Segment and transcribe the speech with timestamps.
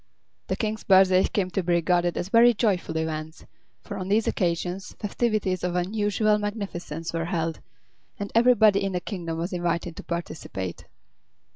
[0.47, 3.45] The King's birthdays came to be regarded as very joyful events,
[3.83, 7.59] for on these occasions festivities of unusual magnificence were held,
[8.17, 10.85] and everybody in the kingdom was invited to participate.